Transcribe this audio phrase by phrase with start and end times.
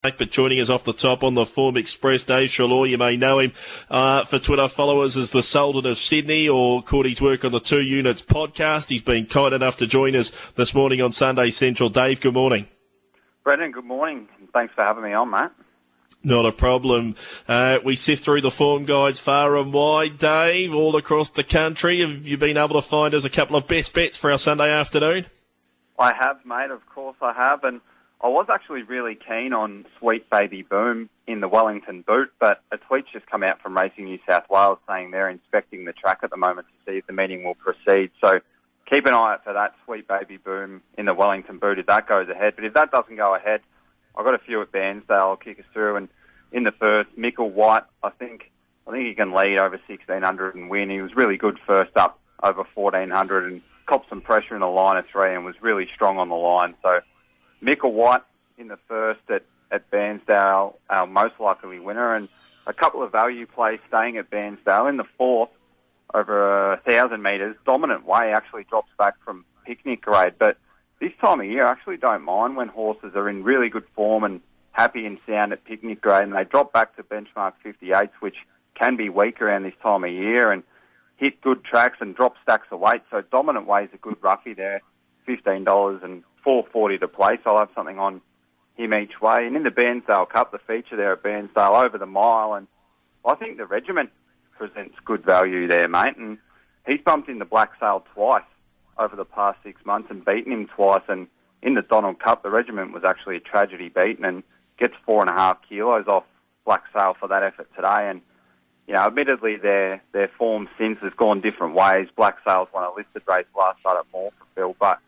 [0.00, 3.40] But joining us off the top on the Form Express, Dave Treloar, you may know
[3.40, 3.50] him
[3.90, 7.82] uh, for Twitter followers as the Sultan of Sydney or his work on the Two
[7.82, 8.90] Units podcast.
[8.90, 11.90] He's been kind enough to join us this morning on Sunday Central.
[11.90, 12.68] Dave, good morning.
[13.42, 14.28] Brendan, good morning.
[14.54, 15.50] Thanks for having me on, Matt.
[16.22, 17.16] Not a problem.
[17.48, 22.02] Uh, we sift through the form guides far and wide, Dave, all across the country.
[22.02, 24.70] Have you been able to find us a couple of best bets for our Sunday
[24.70, 25.26] afternoon?
[25.98, 26.70] I have, mate.
[26.70, 27.64] Of course I have.
[27.64, 27.80] And
[28.20, 32.76] I was actually really keen on Sweet Baby Boom in the Wellington boot, but a
[32.76, 36.30] tweet's just come out from Racing New South Wales saying they're inspecting the track at
[36.30, 38.10] the moment to see if the meeting will proceed.
[38.20, 38.40] So
[38.90, 42.08] keep an eye out for that Sweet Baby Boom in the Wellington boot if that
[42.08, 42.54] goes ahead.
[42.56, 43.60] But if that doesn't go ahead,
[44.16, 45.10] I've got a few at Bairnsdale.
[45.10, 45.94] I'll kick us through.
[45.94, 46.08] And
[46.50, 48.50] in the first, Michael White, I think
[48.88, 50.90] I think he can lead over 1600 and win.
[50.90, 54.96] He was really good first up over 1400 and copped some pressure in the line
[54.96, 56.74] of three and was really strong on the line.
[56.82, 57.00] So
[57.60, 58.22] Michael White
[58.56, 62.28] in the first at, at Bairnsdale, our most likely winner, and
[62.66, 65.50] a couple of value plays staying at Bairnsdale in the fourth
[66.14, 67.56] over a thousand metres.
[67.66, 70.56] Dominant way actually drops back from picnic grade, but
[71.00, 74.24] this time of year I actually don't mind when horses are in really good form
[74.24, 74.40] and
[74.72, 78.36] happy and sound at picnic grade and they drop back to benchmark 58s, which
[78.74, 80.62] can be weak around this time of year and
[81.16, 83.02] hit good tracks and drop stacks of weight.
[83.10, 84.80] So dominant way is a good roughie there,
[85.26, 87.40] $15 and 440 to place.
[87.44, 88.22] I'll have something on
[88.78, 89.46] him each way.
[89.46, 92.66] And in the Bairnsdale Cup, the feature there at Bairnsdale over the mile, and
[93.22, 94.08] I think the regiment
[94.56, 96.16] presents good value there, mate.
[96.16, 96.38] And
[96.86, 98.48] he's bumped in the Black Sail twice
[98.96, 101.02] over the past six months and beaten him twice.
[101.06, 101.26] And
[101.60, 104.42] in the Donald Cup, the regiment was actually a tragedy beaten and
[104.78, 106.24] gets four and a half kilos off
[106.64, 108.08] Black Sail for that effort today.
[108.08, 108.22] And
[108.86, 112.08] you know, admittedly, their their form since has gone different ways.
[112.16, 114.98] Black Sails won a listed race last start at Morphettville, but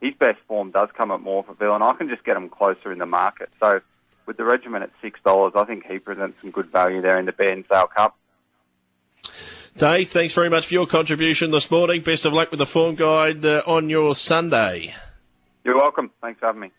[0.00, 2.98] his best form does come at Morphettville, and I can just get him closer in
[2.98, 3.50] the market.
[3.60, 3.80] So
[4.26, 7.26] with the regiment at six dollars, I think he presents some good value there in
[7.26, 8.16] the Bairnsdale Cup.
[9.76, 12.02] Dave, thanks very much for your contribution this morning.
[12.02, 14.94] Best of luck with the form guide uh, on your Sunday.
[15.64, 16.10] You're welcome.
[16.20, 16.70] Thanks for having me.